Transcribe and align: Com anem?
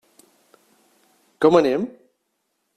Com 1.45 1.61
anem? 1.61 1.87